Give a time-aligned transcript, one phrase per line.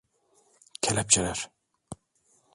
[0.83, 1.49] Kelepçeler…